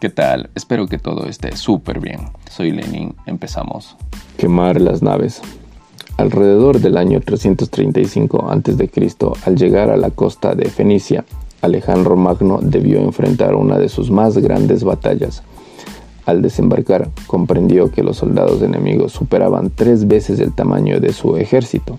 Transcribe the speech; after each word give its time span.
¿Qué 0.00 0.10
tal? 0.10 0.50
Espero 0.54 0.86
que 0.88 0.98
todo 0.98 1.28
esté 1.28 1.56
súper 1.56 2.00
bien. 2.00 2.20
Soy 2.50 2.72
Lenin, 2.72 3.14
empezamos. 3.26 3.96
Quemar 4.36 4.80
las 4.80 5.02
naves. 5.02 5.40
Alrededor 6.16 6.80
del 6.80 6.96
año 6.96 7.20
335 7.20 8.50
a.C., 8.50 8.90
al 9.46 9.56
llegar 9.56 9.90
a 9.90 9.96
la 9.96 10.10
costa 10.10 10.54
de 10.54 10.68
Fenicia, 10.68 11.24
Alejandro 11.62 12.16
Magno 12.16 12.58
debió 12.60 12.98
enfrentar 13.00 13.54
una 13.54 13.78
de 13.78 13.88
sus 13.88 14.10
más 14.10 14.36
grandes 14.36 14.82
batallas. 14.82 15.42
Al 16.26 16.42
desembarcar, 16.42 17.08
comprendió 17.26 17.90
que 17.92 18.02
los 18.02 18.16
soldados 18.16 18.62
enemigos 18.62 19.12
superaban 19.12 19.70
tres 19.74 20.08
veces 20.08 20.40
el 20.40 20.52
tamaño 20.52 20.98
de 20.98 21.12
su 21.12 21.36
ejército. 21.36 21.98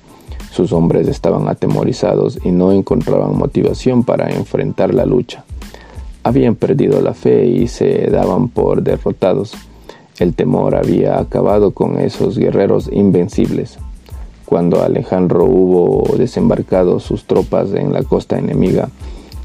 Sus 0.51 0.73
hombres 0.73 1.07
estaban 1.07 1.47
atemorizados 1.47 2.39
y 2.43 2.51
no 2.51 2.71
encontraban 2.73 3.37
motivación 3.37 4.03
para 4.03 4.29
enfrentar 4.31 4.93
la 4.93 5.05
lucha 5.05 5.44
habían 6.25 6.55
perdido 6.55 7.01
la 7.01 7.13
fe 7.13 7.45
y 7.45 7.67
se 7.67 8.09
daban 8.09 8.49
por 8.49 8.81
derrotados. 8.81 9.53
El 10.17 10.33
temor 10.33 10.73
había 10.73 11.19
acabado 11.19 11.69
con 11.69 11.99
esos 11.99 12.39
guerreros 12.39 12.89
invencibles. 12.91 13.77
Cuando 14.47 14.81
Alejandro 14.81 15.45
hubo 15.45 16.17
desembarcado 16.17 16.99
sus 16.99 17.25
tropas 17.25 17.71
en 17.75 17.93
la 17.93 18.01
costa 18.01 18.39
enemiga, 18.39 18.89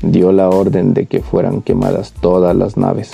dio 0.01 0.33
la 0.33 0.49
orden 0.49 0.95
de 0.95 1.05
que 1.05 1.21
fueran 1.21 1.61
quemadas 1.61 2.15
todas 2.19 2.57
las 2.57 2.79
naves, 2.79 3.11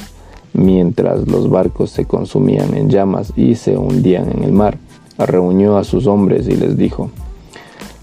mientras 0.52 1.26
los 1.26 1.50
barcos 1.50 1.90
se 1.90 2.04
consumían 2.04 2.72
en 2.76 2.88
llamas 2.88 3.32
y 3.34 3.56
se 3.56 3.76
hundían 3.76 4.30
en 4.30 4.44
el 4.44 4.52
mar. 4.52 4.78
Reunió 5.18 5.76
a 5.76 5.82
sus 5.82 6.06
hombres 6.06 6.46
y 6.46 6.54
les 6.54 6.76
dijo, 6.76 7.10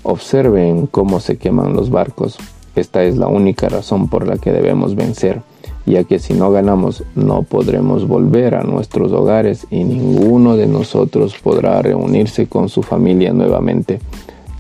Observen 0.03 0.87
cómo 0.87 1.21
se 1.21 1.37
queman 1.37 1.73
los 1.73 1.89
barcos. 1.89 2.37
Esta 2.75 3.03
es 3.03 3.17
la 3.17 3.27
única 3.27 3.69
razón 3.69 4.07
por 4.07 4.27
la 4.27 4.37
que 4.37 4.51
debemos 4.51 4.95
vencer 4.95 5.41
ya 5.85 6.03
que 6.03 6.19
si 6.19 6.33
no 6.33 6.51
ganamos 6.51 7.03
no 7.15 7.43
podremos 7.43 8.07
volver 8.07 8.55
a 8.55 8.63
nuestros 8.63 9.11
hogares 9.11 9.67
y 9.69 9.83
ninguno 9.83 10.55
de 10.55 10.67
nosotros 10.67 11.35
podrá 11.41 11.81
reunirse 11.81 12.47
con 12.47 12.69
su 12.69 12.83
familia 12.83 13.33
nuevamente, 13.33 13.99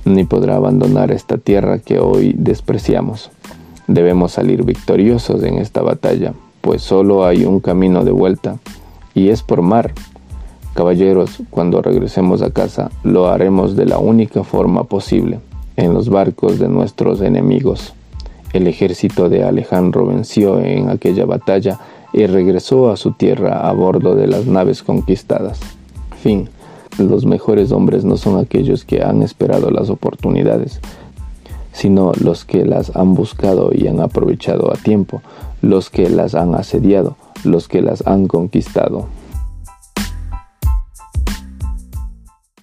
ni 0.05 0.25
podrá 0.25 0.55
abandonar 0.55 1.11
esta 1.11 1.37
tierra 1.37 1.79
que 1.79 1.99
hoy 1.99 2.35
despreciamos. 2.37 3.31
Debemos 3.87 4.33
salir 4.33 4.63
victoriosos 4.63 5.43
en 5.43 5.59
esta 5.59 5.81
batalla, 5.81 6.33
pues 6.61 6.81
solo 6.81 7.25
hay 7.25 7.45
un 7.45 7.59
camino 7.59 8.03
de 8.03 8.11
vuelta, 8.11 8.57
y 9.13 9.29
es 9.29 9.43
por 9.43 9.61
mar. 9.61 9.93
Caballeros, 10.73 11.41
cuando 11.49 11.81
regresemos 11.81 12.41
a 12.41 12.51
casa, 12.51 12.89
lo 13.03 13.27
haremos 13.27 13.75
de 13.75 13.85
la 13.85 13.99
única 13.99 14.43
forma 14.43 14.85
posible, 14.85 15.39
en 15.77 15.93
los 15.93 16.09
barcos 16.09 16.59
de 16.59 16.67
nuestros 16.67 17.21
enemigos. 17.21 17.93
El 18.53 18.67
ejército 18.67 19.29
de 19.29 19.43
Alejandro 19.43 20.05
venció 20.05 20.59
en 20.59 20.89
aquella 20.89 21.25
batalla 21.25 21.79
y 22.13 22.27
regresó 22.27 22.91
a 22.91 22.97
su 22.97 23.13
tierra 23.13 23.67
a 23.67 23.73
bordo 23.73 24.15
de 24.15 24.27
las 24.27 24.45
naves 24.45 24.83
conquistadas. 24.83 25.59
Fin. 26.21 26.49
Los 26.99 27.25
mejores 27.25 27.71
hombres 27.71 28.05
no 28.05 28.17
son 28.17 28.39
aquellos 28.39 28.85
que 28.85 29.01
han 29.01 29.23
esperado 29.23 29.71
las 29.71 29.89
oportunidades, 29.89 30.79
sino 31.71 32.11
los 32.21 32.45
que 32.45 32.65
las 32.65 32.95
han 32.95 33.15
buscado 33.15 33.71
y 33.73 33.87
han 33.87 33.99
aprovechado 33.99 34.71
a 34.71 34.75
tiempo, 34.75 35.23
los 35.63 35.89
que 35.89 36.07
las 36.11 36.35
han 36.35 36.53
asediado, 36.53 37.17
los 37.43 37.67
que 37.67 37.81
las 37.81 38.05
han 38.05 38.27
conquistado. 38.27 39.07